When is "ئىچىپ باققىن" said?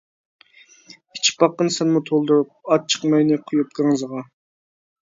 1.17-1.71